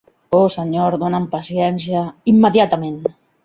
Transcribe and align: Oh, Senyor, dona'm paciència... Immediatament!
Oh, 0.37 0.45
Senyor, 0.53 0.97
dona'm 1.03 1.29
paciència... 1.37 2.03
Immediatament! 2.35 3.01